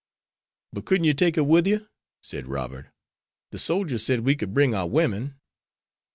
[0.73, 1.87] "But couldn't you take her with you,"
[2.23, 2.87] said Robert,
[3.51, 5.35] "the soldiers said we could bring our women."